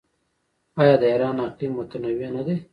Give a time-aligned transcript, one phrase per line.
[0.81, 2.55] آیا د ایران اقلیم متنوع نه دی؟